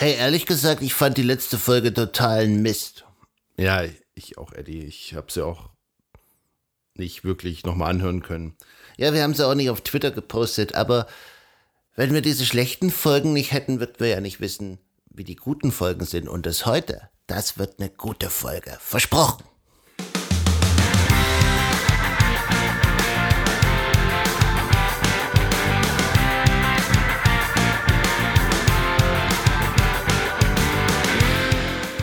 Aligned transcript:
Hey, 0.00 0.14
ehrlich 0.14 0.46
gesagt, 0.46 0.80
ich 0.80 0.94
fand 0.94 1.18
die 1.18 1.22
letzte 1.22 1.58
Folge 1.58 1.92
totalen 1.92 2.62
Mist. 2.62 3.04
Ja, 3.58 3.84
ich 4.14 4.38
auch, 4.38 4.50
Eddie. 4.54 4.82
Ich 4.82 5.12
habe 5.12 5.30
sie 5.30 5.44
auch 5.44 5.68
nicht 6.94 7.22
wirklich 7.22 7.66
nochmal 7.66 7.90
anhören 7.90 8.22
können. 8.22 8.56
Ja, 8.96 9.12
wir 9.12 9.22
haben 9.22 9.34
sie 9.34 9.46
auch 9.46 9.54
nicht 9.54 9.68
auf 9.68 9.82
Twitter 9.82 10.10
gepostet, 10.10 10.74
aber 10.74 11.06
wenn 11.96 12.14
wir 12.14 12.22
diese 12.22 12.46
schlechten 12.46 12.90
Folgen 12.90 13.34
nicht 13.34 13.52
hätten, 13.52 13.78
würden 13.78 13.96
wir 13.98 14.08
ja 14.08 14.22
nicht 14.22 14.40
wissen, 14.40 14.78
wie 15.10 15.24
die 15.24 15.36
guten 15.36 15.70
Folgen 15.70 16.06
sind. 16.06 16.30
Und 16.30 16.46
das 16.46 16.64
heute, 16.64 17.10
das 17.26 17.58
wird 17.58 17.78
eine 17.78 17.90
gute 17.90 18.30
Folge. 18.30 18.78
Versprochen. 18.80 19.44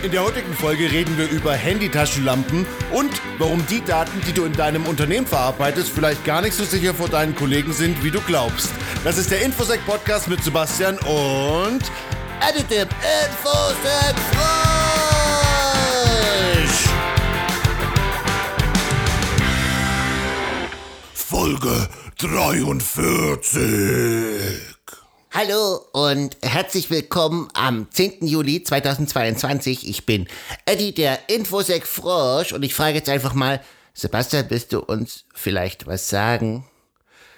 In 0.07 0.13
der 0.13 0.23
heutigen 0.23 0.53
Folge 0.53 0.89
reden 0.89 1.17
wir 1.17 1.29
über 1.29 1.51
Handytaschenlampen 1.51 2.65
und 2.93 3.11
warum 3.39 3.67
die 3.67 3.83
Daten, 3.83 4.21
die 4.25 4.31
du 4.31 4.45
in 4.45 4.53
deinem 4.53 4.85
Unternehmen 4.85 5.27
verarbeitest, 5.27 5.89
vielleicht 5.89 6.23
gar 6.23 6.41
nicht 6.41 6.53
so 6.53 6.63
sicher 6.63 6.93
vor 6.93 7.09
deinen 7.09 7.35
Kollegen 7.35 7.73
sind, 7.73 8.01
wie 8.05 8.11
du 8.11 8.21
glaubst. 8.21 8.69
Das 9.03 9.17
ist 9.17 9.31
der 9.31 9.41
Infosec 9.41 9.85
Podcast 9.85 10.29
mit 10.29 10.41
Sebastian 10.41 10.97
und 10.99 11.81
Additive 12.39 12.87
Infosec 13.25 14.15
Frisch! 16.61 16.89
Folge 21.13 21.89
43. 22.17 24.76
Hallo 25.39 25.85
und 25.91 26.35
herzlich 26.41 26.89
willkommen 26.89 27.47
am 27.53 27.91
10. 27.91 28.25
Juli 28.25 28.63
2022. 28.63 29.87
Ich 29.87 30.07
bin 30.07 30.25
Eddie, 30.65 30.95
der 30.95 31.29
Infosec 31.29 31.85
Frosch 31.85 32.53
und 32.53 32.63
ich 32.63 32.73
frage 32.73 32.95
jetzt 32.95 33.07
einfach 33.07 33.35
mal, 33.35 33.61
Sebastian, 33.93 34.47
willst 34.49 34.73
du 34.73 34.79
uns 34.79 35.25
vielleicht 35.35 35.85
was 35.85 36.09
sagen? 36.09 36.65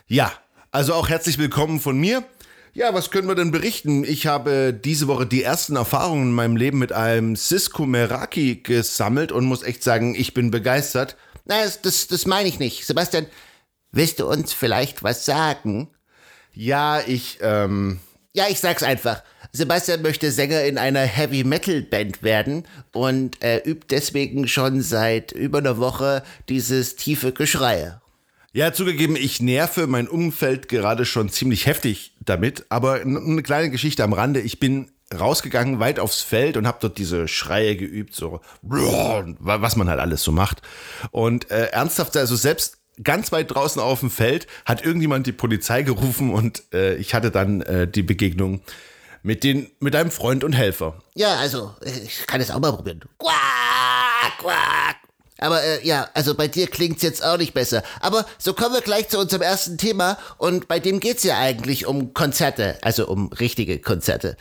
Ja, 0.08 0.32
also 0.72 0.94
auch 0.94 1.10
herzlich 1.10 1.40
willkommen 1.40 1.82
von 1.82 2.00
mir. 2.00 2.24
Ja, 2.72 2.94
was 2.94 3.12
können 3.12 3.28
wir 3.28 3.36
denn 3.36 3.52
berichten? 3.52 4.06
Ich 4.06 4.28
habe 4.28 4.74
diese 4.74 5.08
Woche 5.10 5.26
die 5.26 5.44
ersten 5.44 5.76
Erfahrungen 5.76 6.28
in 6.30 6.34
meinem 6.34 6.56
Leben 6.56 6.80
mit 6.80 6.94
einem 6.94 7.36
Cisco 7.36 7.86
Meraki 7.86 8.62
gesammelt 8.64 9.34
und 9.34 9.44
muss 9.44 9.62
echt 9.62 9.84
sagen, 9.84 10.16
ich 10.16 10.34
bin 10.34 10.52
begeistert. 10.52 11.18
Na, 11.44 11.66
das, 11.66 11.82
das, 11.82 12.08
das 12.08 12.26
meine 12.26 12.48
ich 12.48 12.60
nicht. 12.60 12.86
Sebastian, 12.86 13.26
willst 13.92 14.22
du 14.22 14.26
uns 14.26 14.54
vielleicht 14.54 15.04
was 15.04 15.26
sagen? 15.26 15.90
Ja, 16.54 17.02
ich, 17.06 17.40
ähm. 17.42 18.00
Ja, 18.34 18.46
ich 18.50 18.60
sag's 18.60 18.84
einfach. 18.84 19.24
Sebastian 19.52 20.02
möchte 20.02 20.32
Sänger 20.32 20.64
in 20.64 20.78
einer 20.78 21.02
Heavy 21.02 21.44
Metal 21.44 21.82
Band 21.82 22.22
werden 22.22 22.66
und 22.94 23.42
er 23.42 23.66
übt 23.66 23.88
deswegen 23.90 24.48
schon 24.48 24.82
seit 24.82 25.32
über 25.32 25.58
einer 25.58 25.80
Woche 25.80 26.24
dieses 26.50 26.96
tiefe 26.96 27.32
Geschreie. 27.32 28.00
Ja, 28.52 28.74
zugegeben, 28.74 29.16
ich 29.16 29.42
nerve 29.42 29.88
mein 29.88 30.08
Umfeld 30.08 30.70
gerade 30.70 31.06
schon 31.06 31.30
ziemlich 31.30 31.66
heftig 31.66 32.16
damit, 32.20 32.66
aber 32.70 33.02
eine 33.02 33.44
kleine 33.44 33.70
Geschichte 33.70 34.04
am 34.04 34.14
Rande. 34.14 34.42
Ich 34.42 34.60
bin 34.60 34.92
rausgegangen, 35.18 35.80
weit 35.80 36.00
aufs 36.00 36.22
Feld 36.22 36.58
und 36.58 36.68
habe 36.68 36.80
dort 36.82 36.98
diese 36.98 37.28
Schreie 37.28 37.76
geübt, 37.76 38.16
so 38.16 38.42
was 38.62 39.76
man 39.76 39.90
halt 39.90 40.00
alles 40.00 40.24
so 40.24 40.32
macht. 40.32 40.62
Und 41.12 41.50
äh, 41.52 41.68
ernsthaft, 41.68 42.18
also 42.18 42.36
selbst 42.36 42.79
ganz 43.04 43.32
weit 43.32 43.54
draußen 43.54 43.82
auf 43.82 44.02
dem 44.02 44.10
Feld 44.10 44.48
hat 44.66 44.84
irgendjemand 44.84 45.28
die 45.28 45.32
Polizei 45.32 45.84
gerufen 45.84 46.34
und 46.34 46.64
äh, 46.74 46.96
ich 46.96 47.14
hatte 47.14 47.32
dann 47.32 47.62
äh, 47.62 47.88
die 47.88 48.04
Begegnung 48.04 48.62
mit, 49.24 49.44
den, 49.44 49.70
mit 49.80 49.96
einem 49.96 50.12
Freund 50.12 50.44
und 50.44 50.54
Helfer. 50.54 51.00
Ja, 51.16 51.36
also, 51.36 51.74
ich 51.82 52.26
kann 52.28 52.42
es 52.42 52.52
auch 52.52 52.60
mal 52.60 52.72
probieren. 52.72 53.02
Quack, 53.18 54.38
quack. 54.40 54.96
Aber 55.40 55.64
äh, 55.64 55.86
ja, 55.86 56.10
also 56.14 56.36
bei 56.36 56.48
dir 56.48 56.68
klingt's 56.68 57.02
jetzt 57.02 57.24
auch 57.24 57.38
nicht 57.38 57.54
besser. 57.54 57.84
Aber 58.02 58.26
so 58.38 58.54
kommen 58.54 58.76
wir 58.76 58.82
gleich 58.82 59.08
zu 59.08 59.18
unserem 59.20 59.42
ersten 59.42 59.78
Thema 59.78 60.18
und 60.38 60.68
bei 60.68 60.80
dem 60.80 61.00
geht's 61.00 61.24
ja 61.24 61.38
eigentlich 61.38 61.86
um 61.86 62.14
Konzerte, 62.14 62.78
also 62.82 63.08
um 63.08 63.32
richtige 63.32 63.80
Konzerte. 63.80 64.36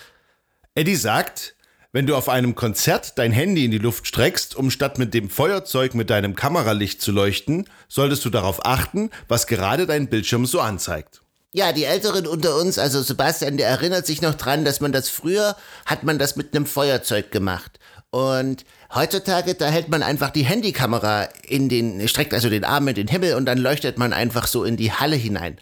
Eddie 0.74 0.96
sagt, 0.96 1.54
wenn 1.98 2.06
du 2.06 2.14
auf 2.14 2.28
einem 2.28 2.54
Konzert 2.54 3.18
dein 3.18 3.32
Handy 3.32 3.64
in 3.64 3.72
die 3.72 3.78
Luft 3.78 4.06
streckst, 4.06 4.54
um 4.54 4.70
statt 4.70 4.98
mit 4.98 5.14
dem 5.14 5.28
Feuerzeug 5.28 5.94
mit 5.94 6.10
deinem 6.10 6.36
Kameralicht 6.36 7.02
zu 7.02 7.10
leuchten, 7.10 7.68
solltest 7.88 8.24
du 8.24 8.30
darauf 8.30 8.64
achten, 8.64 9.10
was 9.26 9.48
gerade 9.48 9.84
dein 9.84 10.06
Bildschirm 10.06 10.46
so 10.46 10.60
anzeigt. 10.60 11.22
Ja, 11.52 11.72
die 11.72 11.82
Älteren 11.82 12.28
unter 12.28 12.54
uns, 12.54 12.78
also 12.78 13.02
Sebastian, 13.02 13.56
der 13.56 13.66
erinnert 13.66 14.06
sich 14.06 14.22
noch 14.22 14.34
dran, 14.34 14.64
dass 14.64 14.80
man 14.80 14.92
das 14.92 15.08
früher, 15.08 15.56
hat 15.86 16.04
man 16.04 16.20
das 16.20 16.36
mit 16.36 16.54
einem 16.54 16.66
Feuerzeug 16.66 17.32
gemacht. 17.32 17.80
Und 18.10 18.64
heutzutage, 18.94 19.56
da 19.56 19.66
hält 19.66 19.88
man 19.88 20.04
einfach 20.04 20.30
die 20.30 20.44
Handykamera 20.44 21.24
in 21.48 21.68
den, 21.68 22.06
streckt 22.06 22.32
also 22.32 22.48
den 22.48 22.64
Arm 22.64 22.86
in 22.86 22.94
den 22.94 23.08
Himmel 23.08 23.34
und 23.34 23.44
dann 23.44 23.58
leuchtet 23.58 23.98
man 23.98 24.12
einfach 24.12 24.46
so 24.46 24.62
in 24.62 24.76
die 24.76 24.92
Halle 24.92 25.16
hinein. 25.16 25.58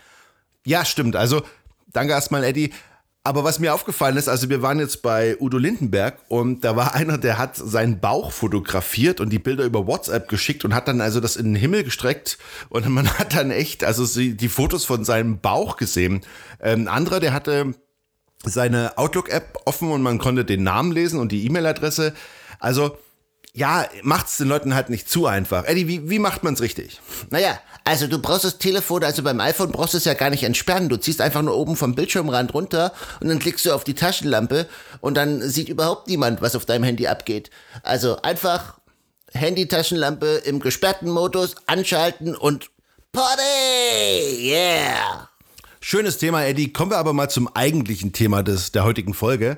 Ja, 0.66 0.84
stimmt. 0.84 1.16
Also, 1.16 1.40
danke 1.94 2.12
erstmal, 2.12 2.44
Eddie. 2.44 2.74
Aber 3.26 3.42
was 3.42 3.58
mir 3.58 3.74
aufgefallen 3.74 4.16
ist, 4.16 4.28
also 4.28 4.50
wir 4.50 4.62
waren 4.62 4.78
jetzt 4.78 5.02
bei 5.02 5.36
Udo 5.40 5.58
Lindenberg 5.58 6.18
und 6.28 6.64
da 6.64 6.76
war 6.76 6.94
einer, 6.94 7.18
der 7.18 7.38
hat 7.38 7.56
seinen 7.56 7.98
Bauch 7.98 8.30
fotografiert 8.30 9.20
und 9.20 9.30
die 9.30 9.40
Bilder 9.40 9.64
über 9.64 9.88
WhatsApp 9.88 10.28
geschickt 10.28 10.64
und 10.64 10.72
hat 10.72 10.86
dann 10.86 11.00
also 11.00 11.18
das 11.18 11.34
in 11.34 11.46
den 11.46 11.56
Himmel 11.56 11.82
gestreckt 11.82 12.38
und 12.68 12.88
man 12.94 13.08
hat 13.18 13.34
dann 13.34 13.50
echt, 13.50 13.82
also 13.82 14.06
die 14.06 14.48
Fotos 14.48 14.84
von 14.84 15.04
seinem 15.04 15.40
Bauch 15.40 15.76
gesehen. 15.76 16.20
Ein 16.60 16.82
ähm, 16.82 16.88
anderer, 16.88 17.18
der 17.18 17.32
hatte 17.32 17.74
seine 18.44 18.96
Outlook-App 18.96 19.58
offen 19.64 19.90
und 19.90 20.02
man 20.02 20.18
konnte 20.18 20.44
den 20.44 20.62
Namen 20.62 20.92
lesen 20.92 21.18
und 21.18 21.32
die 21.32 21.46
E-Mail-Adresse. 21.46 22.14
Also 22.60 22.96
ja, 23.56 23.88
macht's 24.02 24.36
den 24.36 24.48
Leuten 24.48 24.74
halt 24.74 24.90
nicht 24.90 25.08
zu 25.08 25.24
einfach. 25.26 25.64
Eddie, 25.64 25.88
wie, 25.88 26.10
wie 26.10 26.18
macht 26.18 26.44
man's 26.44 26.60
richtig? 26.60 27.00
Naja, 27.30 27.58
also 27.84 28.06
du 28.06 28.18
brauchst 28.18 28.44
das 28.44 28.58
Telefon, 28.58 29.02
also 29.02 29.22
beim 29.22 29.40
iPhone 29.40 29.72
brauchst 29.72 29.94
du 29.94 29.98
es 29.98 30.04
ja 30.04 30.12
gar 30.12 30.28
nicht 30.28 30.42
entsperren. 30.42 30.90
Du 30.90 30.98
ziehst 30.98 31.22
einfach 31.22 31.40
nur 31.40 31.56
oben 31.56 31.74
vom 31.74 31.94
Bildschirmrand 31.94 32.52
runter 32.52 32.92
und 33.20 33.28
dann 33.28 33.38
klickst 33.38 33.64
du 33.64 33.72
auf 33.72 33.82
die 33.82 33.94
Taschenlampe 33.94 34.68
und 35.00 35.16
dann 35.16 35.40
sieht 35.40 35.70
überhaupt 35.70 36.06
niemand, 36.06 36.42
was 36.42 36.54
auf 36.54 36.66
deinem 36.66 36.84
Handy 36.84 37.06
abgeht. 37.06 37.48
Also 37.82 38.20
einfach 38.20 38.76
Handy-Taschenlampe 39.32 40.42
im 40.44 40.60
gesperrten 40.60 41.08
Modus 41.08 41.54
anschalten 41.64 42.36
und 42.36 42.68
Party! 43.10 44.52
Yeah! 44.52 45.30
Schönes 45.80 46.18
Thema, 46.18 46.44
Eddie. 46.44 46.74
Kommen 46.74 46.90
wir 46.90 46.98
aber 46.98 47.14
mal 47.14 47.30
zum 47.30 47.48
eigentlichen 47.56 48.12
Thema 48.12 48.42
des, 48.42 48.72
der 48.72 48.84
heutigen 48.84 49.14
Folge. 49.14 49.56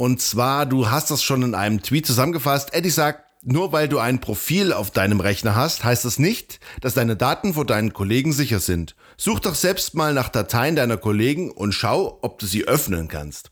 Und 0.00 0.22
zwar, 0.22 0.64
du 0.64 0.90
hast 0.90 1.10
das 1.10 1.24
schon 1.24 1.42
in 1.42 1.56
einem 1.56 1.82
Tweet 1.82 2.06
zusammengefasst. 2.06 2.72
Eddie 2.72 2.88
sagt, 2.88 3.24
nur 3.42 3.72
weil 3.72 3.88
du 3.88 3.98
ein 3.98 4.20
Profil 4.20 4.72
auf 4.72 4.92
deinem 4.92 5.18
Rechner 5.18 5.56
hast, 5.56 5.82
heißt 5.82 6.04
das 6.04 6.20
nicht, 6.20 6.60
dass 6.80 6.94
deine 6.94 7.16
Daten 7.16 7.54
vor 7.54 7.64
deinen 7.64 7.92
Kollegen 7.92 8.32
sicher 8.32 8.60
sind. 8.60 8.94
Such 9.16 9.40
doch 9.40 9.56
selbst 9.56 9.96
mal 9.96 10.14
nach 10.14 10.28
Dateien 10.28 10.76
deiner 10.76 10.98
Kollegen 10.98 11.50
und 11.50 11.72
schau, 11.72 12.20
ob 12.22 12.38
du 12.38 12.46
sie 12.46 12.64
öffnen 12.64 13.08
kannst. 13.08 13.50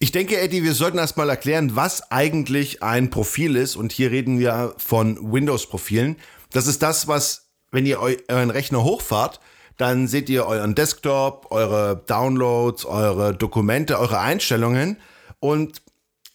Ich 0.00 0.10
denke, 0.10 0.40
Eddie, 0.40 0.64
wir 0.64 0.74
sollten 0.74 0.98
erstmal 0.98 1.30
erklären, 1.30 1.76
was 1.76 2.10
eigentlich 2.10 2.82
ein 2.82 3.08
Profil 3.08 3.54
ist. 3.54 3.76
Und 3.76 3.92
hier 3.92 4.10
reden 4.10 4.40
wir 4.40 4.74
von 4.78 5.32
Windows-Profilen. 5.32 6.16
Das 6.50 6.66
ist 6.66 6.82
das, 6.82 7.06
was, 7.06 7.46
wenn 7.70 7.86
ihr 7.86 8.00
euren 8.00 8.50
Rechner 8.50 8.82
hochfahrt, 8.82 9.38
dann 9.76 10.08
seht 10.08 10.28
ihr 10.30 10.46
euren 10.46 10.74
Desktop, 10.74 11.46
eure 11.50 12.02
Downloads, 12.08 12.84
eure 12.84 13.34
Dokumente, 13.34 14.00
eure 14.00 14.18
Einstellungen. 14.18 14.96
Und 15.40 15.82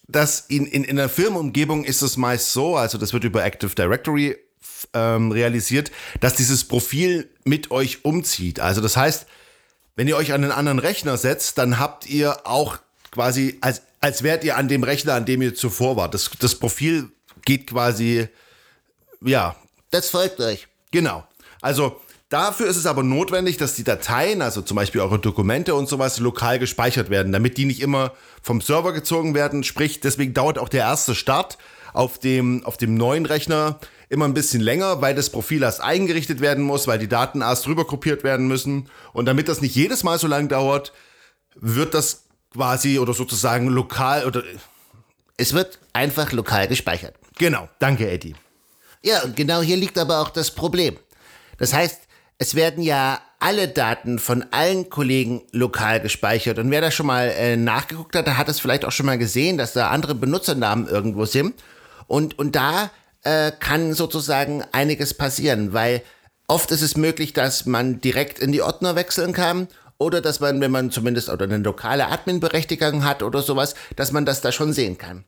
das 0.08 0.40
in, 0.48 0.66
in, 0.66 0.84
in 0.84 0.96
der 0.96 1.08
Firmenumgebung 1.08 1.84
ist 1.84 2.02
es 2.02 2.16
meist 2.16 2.52
so, 2.52 2.76
also 2.76 2.98
das 2.98 3.12
wird 3.12 3.24
über 3.24 3.44
Active 3.44 3.74
Directory 3.74 4.36
ähm, 4.94 5.32
realisiert, 5.32 5.90
dass 6.20 6.34
dieses 6.34 6.64
Profil 6.64 7.30
mit 7.44 7.70
euch 7.70 8.04
umzieht. 8.04 8.60
Also 8.60 8.80
das 8.80 8.96
heißt, 8.96 9.26
wenn 9.96 10.08
ihr 10.08 10.16
euch 10.16 10.32
an 10.32 10.42
einen 10.42 10.52
anderen 10.52 10.78
Rechner 10.78 11.16
setzt, 11.16 11.58
dann 11.58 11.78
habt 11.78 12.06
ihr 12.06 12.46
auch 12.46 12.78
quasi, 13.10 13.58
als, 13.60 13.82
als 14.00 14.22
wärt 14.22 14.44
ihr 14.44 14.56
an 14.56 14.68
dem 14.68 14.82
Rechner, 14.82 15.14
an 15.14 15.24
dem 15.24 15.42
ihr 15.42 15.54
zuvor 15.54 15.96
wart. 15.96 16.14
Das, 16.14 16.30
das 16.38 16.54
Profil 16.54 17.10
geht 17.44 17.68
quasi, 17.68 18.28
ja. 19.20 19.56
Das 19.90 20.08
folgt 20.10 20.40
euch. 20.40 20.68
Genau. 20.90 21.26
Also 21.60 22.00
Dafür 22.32 22.66
ist 22.66 22.78
es 22.78 22.86
aber 22.86 23.02
notwendig, 23.02 23.58
dass 23.58 23.74
die 23.74 23.84
Dateien, 23.84 24.40
also 24.40 24.62
zum 24.62 24.74
Beispiel 24.74 25.02
eure 25.02 25.18
Dokumente 25.18 25.74
und 25.74 25.86
sowas, 25.86 26.18
lokal 26.18 26.58
gespeichert 26.58 27.10
werden, 27.10 27.30
damit 27.30 27.58
die 27.58 27.66
nicht 27.66 27.82
immer 27.82 28.14
vom 28.40 28.62
Server 28.62 28.94
gezogen 28.94 29.34
werden. 29.34 29.64
Sprich, 29.64 30.00
deswegen 30.00 30.32
dauert 30.32 30.58
auch 30.58 30.70
der 30.70 30.80
erste 30.80 31.14
Start 31.14 31.58
auf 31.92 32.18
dem, 32.18 32.64
auf 32.64 32.78
dem 32.78 32.94
neuen 32.94 33.26
Rechner 33.26 33.78
immer 34.08 34.24
ein 34.24 34.32
bisschen 34.32 34.62
länger, 34.62 35.02
weil 35.02 35.14
das 35.14 35.28
Profil 35.28 35.62
erst 35.62 35.82
eingerichtet 35.82 36.40
werden 36.40 36.64
muss, 36.64 36.86
weil 36.86 36.98
die 36.98 37.06
Daten 37.06 37.42
erst 37.42 37.66
rüber 37.66 37.86
kopiert 37.86 38.24
werden 38.24 38.48
müssen. 38.48 38.88
Und 39.12 39.26
damit 39.26 39.46
das 39.48 39.60
nicht 39.60 39.74
jedes 39.74 40.02
Mal 40.02 40.18
so 40.18 40.26
lang 40.26 40.48
dauert, 40.48 40.94
wird 41.56 41.92
das 41.92 42.22
quasi 42.54 42.98
oder 42.98 43.12
sozusagen 43.12 43.68
lokal 43.68 44.24
oder. 44.24 44.42
Es 45.36 45.52
wird 45.52 45.80
einfach 45.92 46.32
lokal 46.32 46.66
gespeichert. 46.66 47.14
Genau. 47.36 47.68
Danke, 47.78 48.10
Eddie. 48.10 48.36
Ja, 49.02 49.22
und 49.22 49.36
genau 49.36 49.60
hier 49.60 49.76
liegt 49.76 49.98
aber 49.98 50.22
auch 50.22 50.30
das 50.30 50.50
Problem. 50.50 50.96
Das 51.58 51.74
heißt, 51.74 51.98
es 52.38 52.54
werden 52.54 52.82
ja 52.82 53.20
alle 53.38 53.68
Daten 53.68 54.18
von 54.18 54.44
allen 54.52 54.88
Kollegen 54.88 55.42
lokal 55.52 56.00
gespeichert. 56.00 56.58
Und 56.58 56.70
wer 56.70 56.80
da 56.80 56.90
schon 56.90 57.06
mal 57.06 57.28
äh, 57.28 57.56
nachgeguckt 57.56 58.14
hat, 58.14 58.26
der 58.26 58.38
hat 58.38 58.48
es 58.48 58.60
vielleicht 58.60 58.84
auch 58.84 58.92
schon 58.92 59.06
mal 59.06 59.18
gesehen, 59.18 59.58
dass 59.58 59.72
da 59.72 59.90
andere 59.90 60.14
Benutzernamen 60.14 60.88
irgendwo 60.88 61.24
sind. 61.24 61.54
Und, 62.06 62.38
und 62.38 62.54
da 62.54 62.90
äh, 63.22 63.52
kann 63.58 63.94
sozusagen 63.94 64.62
einiges 64.72 65.14
passieren, 65.14 65.72
weil 65.72 66.02
oft 66.46 66.70
ist 66.70 66.82
es 66.82 66.96
möglich, 66.96 67.32
dass 67.32 67.66
man 67.66 68.00
direkt 68.00 68.38
in 68.38 68.52
die 68.52 68.62
Ordner 68.62 68.94
wechseln 68.94 69.32
kann 69.32 69.68
oder 69.98 70.20
dass 70.20 70.40
man, 70.40 70.60
wenn 70.60 70.70
man 70.70 70.90
zumindest 70.90 71.28
oder 71.28 71.44
eine 71.44 71.58
lokale 71.58 72.08
Admin-Berechtigung 72.08 73.04
hat 73.04 73.22
oder 73.22 73.42
sowas, 73.42 73.74
dass 73.96 74.12
man 74.12 74.24
das 74.24 74.40
da 74.40 74.52
schon 74.52 74.72
sehen 74.72 74.98
kann. 74.98 75.24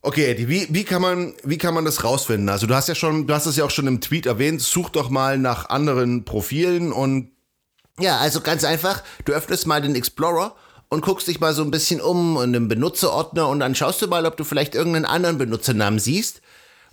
Okay, 0.00 0.26
Eddie, 0.26 0.48
wie, 0.48 0.66
wie, 0.70 0.84
kann 0.84 1.02
man, 1.02 1.34
wie 1.42 1.58
kann 1.58 1.74
man 1.74 1.84
das 1.84 2.04
rausfinden? 2.04 2.48
Also 2.48 2.66
du 2.66 2.74
hast 2.74 2.88
ja 2.88 2.94
schon, 2.94 3.26
du 3.26 3.34
hast 3.34 3.46
es 3.46 3.56
ja 3.56 3.64
auch 3.64 3.70
schon 3.70 3.88
im 3.88 4.00
Tweet 4.00 4.26
erwähnt, 4.26 4.62
such 4.62 4.90
doch 4.90 5.10
mal 5.10 5.38
nach 5.38 5.68
anderen 5.70 6.24
Profilen 6.24 6.92
und 6.92 7.32
ja, 7.98 8.18
also 8.18 8.40
ganz 8.40 8.62
einfach, 8.62 9.02
du 9.24 9.32
öffnest 9.32 9.66
mal 9.66 9.82
den 9.82 9.96
Explorer 9.96 10.54
und 10.88 11.04
guckst 11.04 11.26
dich 11.26 11.40
mal 11.40 11.52
so 11.52 11.62
ein 11.62 11.72
bisschen 11.72 12.00
um 12.00 12.40
in 12.40 12.52
dem 12.52 12.68
Benutzerordner 12.68 13.48
und 13.48 13.58
dann 13.58 13.74
schaust 13.74 14.00
du 14.00 14.06
mal, 14.06 14.24
ob 14.24 14.36
du 14.36 14.44
vielleicht 14.44 14.76
irgendeinen 14.76 15.04
anderen 15.04 15.36
Benutzernamen 15.36 15.98
siehst 15.98 16.42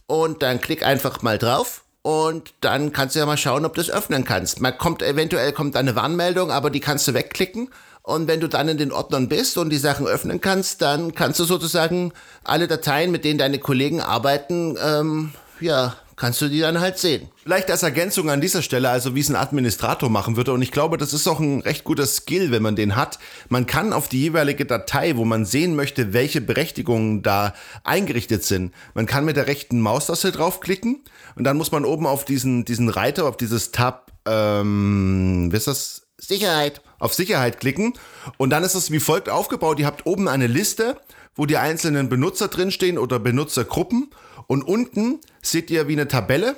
und 0.07 0.41
dann 0.41 0.59
klick 0.59 0.83
einfach 0.83 1.21
mal 1.21 1.37
drauf 1.37 1.83
und 2.01 2.55
dann 2.61 2.91
kannst 2.91 3.15
du 3.15 3.19
ja 3.19 3.27
mal 3.27 3.37
schauen, 3.37 3.65
ob 3.65 3.75
du 3.75 3.81
es 3.81 3.91
öffnen 3.91 4.25
kannst. 4.25 4.61
Man 4.61 4.77
kommt 4.79 5.03
eventuell 5.03 5.51
kommt 5.53 5.75
eine 5.75 5.95
Warnmeldung, 5.95 6.49
aber 6.49 6.71
die 6.71 6.79
kannst 6.79 7.07
du 7.07 7.13
wegklicken 7.13 7.69
und 8.05 8.27
wenn 8.27 8.39
du 8.39 8.47
dann 8.47 8.69
in 8.69 8.77
den 8.77 8.91
Ordnern 8.91 9.27
bist 9.27 9.57
und 9.57 9.71
die 9.71 9.77
Sachen 9.77 10.05
öffnen 10.05 10.39
kannst, 10.39 10.81
dann 10.83 11.15
kannst 11.15 11.39
du 11.39 11.43
sozusagen 11.43 12.13
alle 12.43 12.67
Dateien, 12.67 13.11
mit 13.11 13.25
denen 13.25 13.39
deine 13.39 13.57
Kollegen 13.57 13.99
arbeiten, 13.99 14.77
ähm, 14.79 15.31
ja, 15.59 15.95
kannst 16.15 16.39
du 16.39 16.47
die 16.47 16.59
dann 16.59 16.79
halt 16.79 16.99
sehen. 16.99 17.29
Vielleicht 17.41 17.71
als 17.71 17.81
Ergänzung 17.81 18.29
an 18.29 18.41
dieser 18.41 18.61
Stelle, 18.61 18.89
also 18.89 19.15
wie 19.15 19.21
es 19.21 19.29
ein 19.29 19.35
Administrator 19.35 20.09
machen 20.09 20.37
würde, 20.37 20.53
und 20.53 20.61
ich 20.61 20.71
glaube, 20.71 20.97
das 20.97 21.13
ist 21.13 21.27
auch 21.27 21.39
ein 21.39 21.61
recht 21.61 21.83
guter 21.83 22.05
Skill, 22.05 22.51
wenn 22.51 22.61
man 22.61 22.75
den 22.75 22.95
hat. 22.95 23.17
Man 23.49 23.65
kann 23.65 23.91
auf 23.91 24.07
die 24.07 24.21
jeweilige 24.21 24.65
Datei, 24.65 25.17
wo 25.17 25.25
man 25.25 25.43
sehen 25.43 25.75
möchte, 25.75 26.13
welche 26.13 26.41
Berechtigungen 26.41 27.23
da 27.23 27.55
eingerichtet 27.83 28.43
sind, 28.43 28.71
man 28.93 29.07
kann 29.07 29.25
mit 29.25 29.35
der 29.35 29.47
rechten 29.47 29.81
Maustaste 29.81 30.31
draufklicken 30.31 31.03
und 31.35 31.43
dann 31.43 31.57
muss 31.57 31.71
man 31.71 31.85
oben 31.85 32.05
auf 32.05 32.23
diesen, 32.23 32.65
diesen 32.65 32.89
Reiter, 32.89 33.25
auf 33.25 33.37
dieses 33.37 33.71
Tab, 33.71 34.11
ähm, 34.27 35.49
wie 35.51 35.57
ist 35.57 35.67
das? 35.67 36.04
Sicherheit. 36.17 36.81
Auf 36.99 37.13
Sicherheit 37.13 37.59
klicken. 37.59 37.93
Und 38.37 38.49
dann 38.49 38.63
ist 38.63 38.75
es 38.75 38.91
wie 38.91 38.99
folgt 38.99 39.29
aufgebaut. 39.29 39.79
Ihr 39.79 39.85
habt 39.85 40.05
oben 40.05 40.27
eine 40.27 40.47
Liste, 40.47 40.99
wo 41.35 41.45
die 41.45 41.57
einzelnen 41.57 42.09
Benutzer 42.09 42.47
drinstehen 42.47 42.97
oder 42.97 43.19
Benutzergruppen. 43.19 44.09
Und 44.47 44.63
unten 44.63 45.19
seht 45.41 45.69
ihr 45.69 45.87
wie 45.87 45.93
eine 45.93 46.07
Tabelle. 46.07 46.57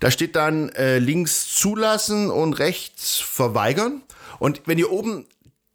Da 0.00 0.10
steht 0.10 0.36
dann 0.36 0.70
äh, 0.70 0.98
links 0.98 1.54
zulassen 1.56 2.30
und 2.30 2.54
rechts 2.54 3.18
verweigern. 3.18 4.02
Und 4.38 4.62
wenn 4.66 4.78
ihr 4.78 4.90
oben 4.90 5.26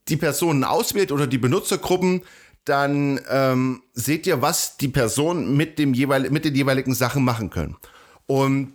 die 0.07 0.17
Personen 0.17 0.63
auswählt 0.63 1.11
oder 1.11 1.27
die 1.27 1.37
Benutzergruppen, 1.37 2.23
dann 2.65 3.21
ähm, 3.29 3.83
seht 3.93 4.27
ihr, 4.27 4.41
was 4.41 4.77
die 4.77 4.89
Personen 4.89 5.55
mit, 5.55 5.79
dem 5.79 5.93
jeweil 5.93 6.29
mit 6.29 6.45
den 6.45 6.55
jeweiligen 6.55 6.93
Sachen 6.93 7.23
machen 7.23 7.49
können. 7.49 7.77
Und 8.25 8.73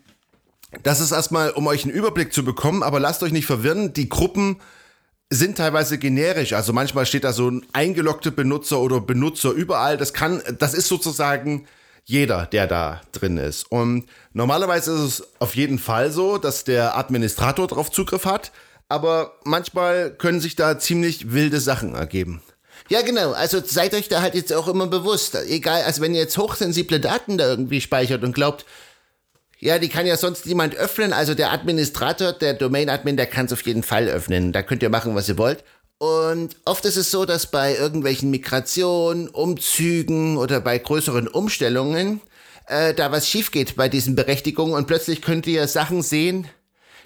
das 0.83 1.01
ist 1.01 1.13
erstmal, 1.13 1.51
um 1.51 1.67
euch 1.67 1.85
einen 1.85 1.93
Überblick 1.93 2.33
zu 2.33 2.45
bekommen, 2.45 2.83
aber 2.83 3.01
lasst 3.01 3.23
euch 3.23 3.33
nicht 3.33 3.47
verwirren, 3.47 3.93
die 3.93 4.09
Gruppen 4.09 4.61
sind 5.31 5.59
teilweise 5.59 5.99
generisch. 5.99 6.53
Also 6.53 6.73
manchmal 6.73 7.07
steht 7.07 7.25
da 7.25 7.33
so 7.33 7.51
ein 7.51 7.67
eingeloggte 7.73 8.31
Benutzer 8.31 8.81
oder 8.81 9.01
Benutzer 9.01 9.51
überall. 9.51 9.97
Das 9.97 10.13
kann, 10.13 10.43
das 10.59 10.75
ist 10.75 10.89
sozusagen 10.89 11.67
jeder, 12.05 12.47
der 12.47 12.67
da 12.67 13.01
drin 13.13 13.39
ist. 13.39 13.71
Und 13.71 14.07
normalerweise 14.33 14.93
ist 14.93 15.01
es 15.01 15.29
auf 15.39 15.57
jeden 15.57 15.79
Fall 15.79 16.11
so, 16.11 16.39
dass 16.39 16.65
der 16.65 16.97
Administrator 16.97 17.67
darauf 17.67 17.91
Zugriff 17.91 18.27
hat. 18.27 18.53
Aber 18.89 19.39
manchmal 19.45 20.11
können 20.11 20.41
sich 20.41 20.57
da 20.57 20.79
ziemlich 20.79 21.33
wilde 21.33 21.61
Sachen 21.61 21.95
ergeben. 21.95 22.43
Ja, 22.91 23.01
genau. 23.01 23.33
Also 23.33 23.63
seid 23.65 23.95
euch 23.95 24.09
da 24.09 24.21
halt 24.21 24.35
jetzt 24.35 24.53
auch 24.53 24.69
immer 24.69 24.87
bewusst. 24.87 25.35
Egal, 25.35 25.83
also 25.85 26.03
wenn 26.03 26.15
ihr 26.15 26.21
jetzt 26.21 26.37
hochsensible 26.37 27.01
Daten 27.01 27.39
da 27.39 27.49
irgendwie 27.49 27.81
speichert 27.81 28.23
und 28.23 28.35
glaubt, 28.35 28.67
ja, 29.65 29.79
die 29.79 29.89
kann 29.89 30.07
ja 30.07 30.19
sonst 30.19 30.45
niemand 30.45 30.77
öffnen. 30.77 31.15
Also 31.15 31.35
der 31.35 31.51
Administrator, 31.51 32.35
der 32.35 32.53
Domain-Admin, 32.53 33.17
der 33.17 33.25
kann 33.25 33.47
es 33.47 33.53
auf 33.53 33.63
jeden 33.63 33.83
Fall 33.83 34.09
öffnen. 34.09 34.53
Da 34.53 34.63
könnt 34.63 34.83
ihr 34.83 34.91
machen, 34.91 35.15
was 35.15 35.29
ihr 35.29 35.39
wollt. 35.39 35.65
Und 35.97 36.57
oft 36.67 36.85
ist 36.85 36.97
es 36.97 37.11
so, 37.11 37.25
dass 37.25 37.47
bei 37.47 37.75
irgendwelchen 37.75 38.31
Migrationen, 38.31 39.29
Umzügen 39.29 40.37
oder 40.37 40.61
bei 40.61 40.77
größeren 40.77 41.29
Umstellungen 41.29 42.21
äh, 42.67 42.93
da 42.93 43.11
was 43.11 43.27
schief 43.27 43.53
geht 43.53 43.75
bei 43.77 43.89
diesen 43.89 44.15
Berechtigungen 44.15 44.75
und 44.75 44.87
plötzlich 44.87 45.23
könnt 45.23 45.47
ihr 45.47 45.67
Sachen 45.67 46.03
sehen, 46.03 46.47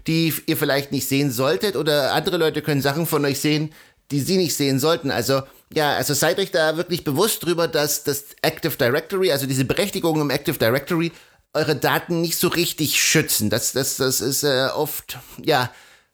die 0.08 0.34
ihr 0.46 0.56
vielleicht 0.56 0.90
nicht 0.90 1.08
sehen 1.08 1.30
solltet 1.30 1.76
oder 1.76 2.12
andere 2.12 2.38
Leute 2.38 2.62
können 2.62 2.82
Sachen 2.82 3.06
von 3.06 3.24
euch 3.24 3.40
sehen, 3.40 3.72
die 4.10 4.20
sie 4.20 4.36
nicht 4.36 4.56
sehen 4.56 4.80
sollten. 4.80 5.12
Also 5.12 5.42
ja, 5.72 5.94
also 5.94 6.14
seid 6.14 6.38
euch 6.40 6.50
da 6.50 6.76
wirklich 6.76 7.04
bewusst 7.04 7.44
drüber, 7.44 7.68
dass 7.68 8.02
das 8.02 8.24
Active 8.42 8.76
Directory, 8.76 9.30
also 9.30 9.46
diese 9.46 9.64
Berechtigungen 9.64 10.22
im 10.22 10.30
Active 10.30 10.58
Directory 10.58 11.12
eure 11.54 11.76
Daten 11.76 12.20
nicht 12.20 12.38
so 12.38 12.48
richtig 12.48 13.02
schützen. 13.02 13.50
Das, 13.50 13.72
das, 13.72 13.96
das 13.96 14.20
ist 14.20 14.44
äh, 14.44 14.68
oft, 14.74 15.18
ja, 15.42 15.70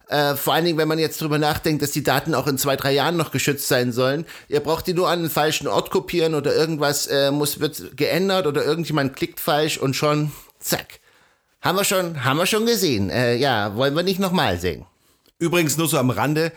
äh, 0.09 0.37
vor 0.37 0.55
allen 0.55 0.65
Dingen, 0.65 0.79
wenn 0.79 0.89
man 0.89 0.99
jetzt 0.99 1.21
drüber 1.21 1.39
nachdenkt, 1.39 1.83
dass 1.83 1.91
die 1.91 2.03
Daten 2.03 2.35
auch 2.35 2.47
in 2.47 2.59
zwei, 2.59 2.77
drei 2.77 2.93
Jahren 2.93 3.17
noch 3.17 3.31
geschützt 3.31 3.69
sein 3.69 3.93
sollen. 3.93 4.27
Ihr 4.49 4.61
braucht 4.61 4.87
die 4.87 4.95
nur 4.95 5.09
an 5.09 5.23
den 5.23 5.31
falschen 5.31 5.67
Ort 5.67 5.91
kopieren 5.91 6.35
oder 6.35 6.55
irgendwas 6.55 7.07
äh, 7.07 7.31
muss, 7.31 7.61
wird 7.61 7.97
geändert 7.97 8.47
oder 8.47 8.65
irgendjemand 8.65 9.17
klickt 9.17 9.41
falsch 9.41 9.79
und 9.79 9.95
schon, 9.95 10.33
zack. 10.59 11.01
Haben 11.61 11.79
wir 11.79 11.85
schon, 11.85 12.25
haben 12.25 12.37
wir 12.37 12.47
schon 12.47 12.67
gesehen. 12.67 13.09
Äh, 13.09 13.37
ja, 13.37 13.75
wollen 13.77 13.95
wir 13.95 14.03
nicht 14.03 14.21
nochmal 14.21 14.61
sehen. 14.61 14.85
Übrigens 15.39 15.79
nur 15.79 15.89
so 15.89 15.99
am 15.99 16.11
Rande. 16.11 16.53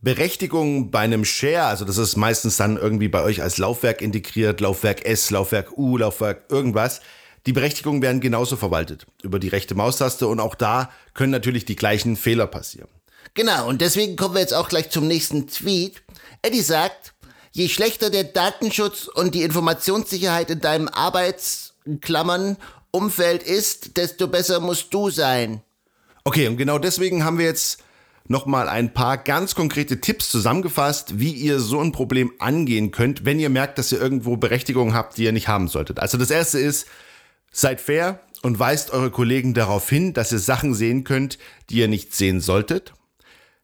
Berechtigung 0.00 0.90
bei 0.90 1.00
einem 1.00 1.24
Share, 1.24 1.64
also 1.64 1.84
das 1.84 1.98
ist 1.98 2.16
meistens 2.16 2.56
dann 2.56 2.76
irgendwie 2.76 3.08
bei 3.08 3.22
euch 3.22 3.42
als 3.42 3.58
Laufwerk 3.58 4.02
integriert, 4.02 4.60
Laufwerk 4.60 5.04
S, 5.04 5.30
Laufwerk 5.30 5.76
U, 5.76 5.96
Laufwerk 5.96 6.44
irgendwas. 6.48 7.00
Die 7.46 7.52
Berechtigungen 7.52 8.02
werden 8.02 8.20
genauso 8.20 8.56
verwaltet 8.56 9.06
über 9.22 9.38
die 9.38 9.48
rechte 9.48 9.74
Maustaste 9.74 10.26
und 10.26 10.40
auch 10.40 10.56
da 10.56 10.90
können 11.14 11.30
natürlich 11.30 11.64
die 11.64 11.76
gleichen 11.76 12.16
Fehler 12.16 12.46
passieren. 12.48 12.88
Genau, 13.34 13.68
und 13.68 13.80
deswegen 13.80 14.16
kommen 14.16 14.34
wir 14.34 14.40
jetzt 14.40 14.54
auch 14.54 14.68
gleich 14.68 14.90
zum 14.90 15.06
nächsten 15.06 15.46
Tweet. 15.46 16.02
Eddie 16.42 16.60
sagt, 16.60 17.14
je 17.52 17.68
schlechter 17.68 18.10
der 18.10 18.24
Datenschutz 18.24 19.06
und 19.06 19.34
die 19.34 19.42
Informationssicherheit 19.42 20.50
in 20.50 20.60
deinem 20.60 20.88
Arbeitsklammern 20.88 22.56
Umfeld 22.90 23.42
ist, 23.42 23.96
desto 23.96 24.26
besser 24.26 24.58
musst 24.60 24.92
du 24.92 25.10
sein. 25.10 25.60
Okay, 26.24 26.48
und 26.48 26.56
genau 26.56 26.78
deswegen 26.78 27.24
haben 27.24 27.38
wir 27.38 27.44
jetzt 27.44 27.82
nochmal 28.26 28.68
ein 28.68 28.92
paar 28.92 29.18
ganz 29.18 29.54
konkrete 29.54 30.00
Tipps 30.00 30.30
zusammengefasst, 30.30 31.20
wie 31.20 31.30
ihr 31.30 31.60
so 31.60 31.80
ein 31.80 31.92
Problem 31.92 32.32
angehen 32.38 32.90
könnt, 32.90 33.24
wenn 33.24 33.38
ihr 33.38 33.50
merkt, 33.50 33.78
dass 33.78 33.92
ihr 33.92 34.00
irgendwo 34.00 34.36
Berechtigungen 34.36 34.94
habt, 34.94 35.16
die 35.16 35.24
ihr 35.24 35.32
nicht 35.32 35.46
haben 35.46 35.68
solltet. 35.68 36.00
Also 36.00 36.18
das 36.18 36.30
erste 36.30 36.58
ist, 36.58 36.86
Seid 37.58 37.80
fair 37.80 38.20
und 38.42 38.58
weist 38.58 38.90
eure 38.90 39.10
Kollegen 39.10 39.54
darauf 39.54 39.88
hin, 39.88 40.12
dass 40.12 40.30
ihr 40.30 40.38
Sachen 40.38 40.74
sehen 40.74 41.04
könnt, 41.04 41.38
die 41.70 41.76
ihr 41.76 41.88
nicht 41.88 42.14
sehen 42.14 42.42
solltet. 42.42 42.92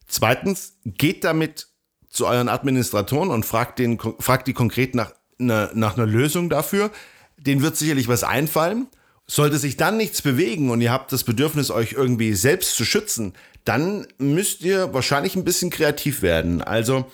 Zweitens, 0.07 0.79
geht 0.87 1.25
damit 1.25 1.67
zu 2.09 2.27
euren 2.27 2.49
Administratoren 2.49 3.29
und 3.29 3.45
fragt, 3.45 3.79
den, 3.79 3.99
fragt 4.19 4.49
die 4.49 4.55
konkret 4.55 4.95
nach, 4.95 5.13
ne, 5.37 5.71
nach 5.75 5.99
einer 5.99 6.07
Lösung 6.07 6.49
dafür. 6.49 6.91
Den 7.37 7.61
wird 7.61 7.77
sicherlich 7.77 8.09
was 8.09 8.25
einfallen. 8.25 8.87
Sollte 9.27 9.59
sich 9.59 9.77
dann 9.77 9.99
nichts 9.99 10.23
bewegen 10.23 10.71
und 10.71 10.81
ihr 10.81 10.91
habt 10.91 11.13
das 11.13 11.25
Bedürfnis, 11.25 11.71
euch 11.71 11.93
irgendwie 11.93 12.33
selbst 12.33 12.77
zu 12.77 12.87
schützen, 12.87 13.35
dann 13.67 14.07
müsst 14.17 14.63
ihr 14.63 14.95
wahrscheinlich 14.95 15.37
ein 15.37 15.45
bisschen 15.45 15.69
kreativ 15.69 16.23
werden. 16.23 16.63
Also 16.63 17.11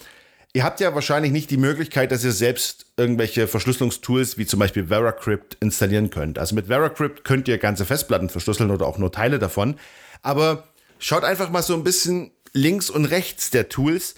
Ihr 0.54 0.64
habt 0.64 0.80
ja 0.80 0.94
wahrscheinlich 0.94 1.30
nicht 1.30 1.50
die 1.50 1.58
Möglichkeit, 1.58 2.10
dass 2.10 2.24
ihr 2.24 2.32
selbst 2.32 2.86
irgendwelche 2.96 3.46
Verschlüsselungstools 3.46 4.38
wie 4.38 4.46
zum 4.46 4.58
Beispiel 4.58 4.86
VeraCrypt 4.86 5.58
installieren 5.60 6.08
könnt. 6.10 6.38
Also 6.38 6.54
mit 6.54 6.68
VeraCrypt 6.68 7.24
könnt 7.24 7.48
ihr 7.48 7.58
ganze 7.58 7.84
Festplatten 7.84 8.30
verschlüsseln 8.30 8.70
oder 8.70 8.86
auch 8.86 8.98
nur 8.98 9.12
Teile 9.12 9.38
davon. 9.38 9.76
Aber 10.22 10.64
schaut 10.98 11.24
einfach 11.24 11.50
mal 11.50 11.62
so 11.62 11.74
ein 11.74 11.84
bisschen 11.84 12.30
links 12.54 12.88
und 12.88 13.04
rechts 13.04 13.50
der 13.50 13.68
Tools, 13.68 14.14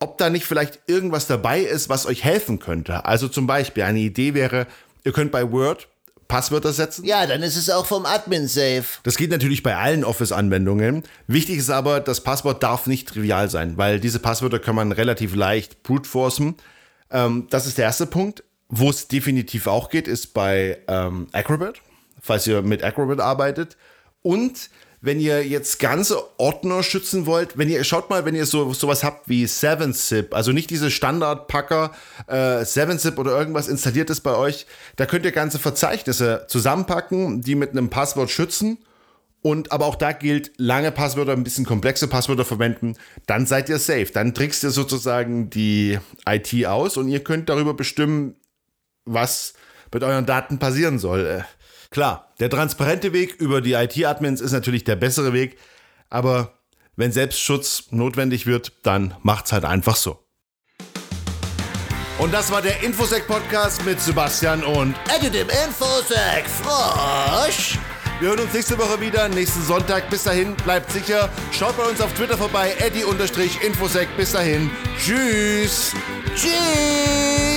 ob 0.00 0.18
da 0.18 0.28
nicht 0.28 0.44
vielleicht 0.44 0.80
irgendwas 0.86 1.28
dabei 1.28 1.60
ist, 1.60 1.88
was 1.88 2.06
euch 2.06 2.24
helfen 2.24 2.58
könnte. 2.58 3.04
Also 3.04 3.28
zum 3.28 3.46
Beispiel 3.46 3.84
eine 3.84 4.00
Idee 4.00 4.34
wäre, 4.34 4.66
ihr 5.04 5.12
könnt 5.12 5.30
bei 5.30 5.52
Word 5.52 5.88
Passwörter 6.30 6.72
setzen. 6.72 7.04
Ja, 7.04 7.26
dann 7.26 7.42
ist 7.42 7.56
es 7.56 7.68
auch 7.68 7.84
vom 7.84 8.06
Admin 8.06 8.46
safe. 8.46 8.84
Das 9.02 9.16
geht 9.16 9.30
natürlich 9.30 9.62
bei 9.62 9.76
allen 9.76 10.04
Office-Anwendungen. 10.04 11.02
Wichtig 11.26 11.58
ist 11.58 11.70
aber, 11.70 12.00
das 12.00 12.22
Passwort 12.22 12.62
darf 12.62 12.86
nicht 12.86 13.08
trivial 13.08 13.50
sein, 13.50 13.76
weil 13.76 14.00
diese 14.00 14.20
Passwörter 14.20 14.60
kann 14.60 14.76
man 14.76 14.92
relativ 14.92 15.34
leicht 15.34 15.82
brute 15.82 16.08
forcen. 16.08 16.54
Ähm, 17.10 17.48
das 17.50 17.66
ist 17.66 17.76
der 17.76 17.84
erste 17.84 18.06
Punkt. 18.06 18.44
Wo 18.72 18.88
es 18.88 19.08
definitiv 19.08 19.66
auch 19.66 19.90
geht, 19.90 20.06
ist 20.06 20.32
bei 20.32 20.78
ähm, 20.86 21.26
Acrobat, 21.32 21.82
falls 22.20 22.46
ihr 22.46 22.62
mit 22.62 22.84
Acrobat 22.84 23.18
arbeitet. 23.18 23.76
Und 24.22 24.70
wenn 25.02 25.18
ihr 25.18 25.46
jetzt 25.46 25.78
ganze 25.78 26.18
Ordner 26.38 26.82
schützen 26.82 27.24
wollt, 27.26 27.56
wenn 27.56 27.68
ihr 27.68 27.82
schaut 27.84 28.10
mal, 28.10 28.24
wenn 28.24 28.34
ihr 28.34 28.44
so 28.44 28.72
sowas 28.74 29.02
habt 29.02 29.28
wie 29.28 29.44
7-Zip, 29.46 30.34
also 30.34 30.52
nicht 30.52 30.68
diese 30.70 30.90
Standardpacker 30.90 31.92
äh, 32.26 32.62
7-Zip 32.62 33.18
oder 33.18 33.36
irgendwas 33.36 33.68
installiert 33.68 34.10
ist 34.10 34.20
bei 34.20 34.34
euch, 34.36 34.66
da 34.96 35.06
könnt 35.06 35.24
ihr 35.24 35.32
ganze 35.32 35.58
Verzeichnisse 35.58 36.44
zusammenpacken, 36.48 37.40
die 37.40 37.54
mit 37.54 37.70
einem 37.70 37.88
Passwort 37.88 38.30
schützen 38.30 38.78
Und 39.42 39.72
aber 39.72 39.86
auch 39.86 39.96
da 39.96 40.12
gilt, 40.12 40.52
lange 40.58 40.92
Passwörter, 40.92 41.32
ein 41.32 41.44
bisschen 41.44 41.64
komplexe 41.64 42.08
Passwörter 42.08 42.44
verwenden, 42.44 42.96
dann 43.26 43.46
seid 43.46 43.70
ihr 43.70 43.78
safe. 43.78 44.08
Dann 44.12 44.34
trickst 44.34 44.62
ihr 44.64 44.70
sozusagen 44.70 45.48
die 45.48 45.98
IT 46.28 46.66
aus 46.66 46.98
und 46.98 47.08
ihr 47.08 47.24
könnt 47.24 47.48
darüber 47.48 47.72
bestimmen, 47.72 48.34
was 49.06 49.54
mit 49.92 50.02
euren 50.02 50.26
Daten 50.26 50.58
passieren 50.58 50.98
soll. 50.98 51.44
Klar, 51.90 52.32
der 52.38 52.48
transparente 52.48 53.12
Weg 53.12 53.34
über 53.40 53.60
die 53.60 53.72
IT-Admins 53.72 54.40
ist 54.40 54.52
natürlich 54.52 54.84
der 54.84 54.94
bessere 54.94 55.32
Weg, 55.32 55.58
aber 56.08 56.54
wenn 56.94 57.10
Selbstschutz 57.10 57.88
notwendig 57.90 58.46
wird, 58.46 58.72
dann 58.84 59.16
macht's 59.22 59.50
halt 59.52 59.64
einfach 59.64 59.96
so. 59.96 60.24
Und 62.18 62.32
das 62.32 62.52
war 62.52 62.62
der 62.62 62.80
Infosec-Podcast 62.82 63.84
mit 63.84 64.00
Sebastian 64.00 64.62
und 64.62 64.94
Edit 65.16 65.34
im 65.34 65.48
Infosec, 65.48 66.44
Frosch. 66.62 67.76
wir 68.20 68.28
hören 68.28 68.40
uns 68.40 68.52
nächste 68.52 68.78
Woche 68.78 69.00
wieder, 69.00 69.28
nächsten 69.28 69.62
Sonntag. 69.62 70.08
Bis 70.10 70.24
dahin, 70.24 70.54
bleibt 70.56 70.92
sicher. 70.92 71.28
Schaut 71.50 71.76
bei 71.76 71.84
uns 71.84 72.00
auf 72.00 72.12
Twitter 72.12 72.36
vorbei, 72.38 72.74
eddy-infosec. 72.78 74.08
Bis 74.16 74.32
dahin, 74.32 74.70
tschüss. 74.98 75.92
Tschüss. 76.36 77.49